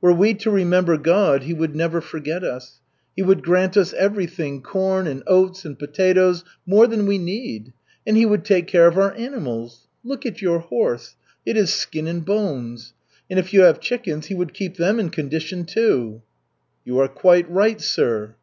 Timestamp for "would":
1.54-1.76, 3.22-3.44, 8.26-8.44, 14.34-14.52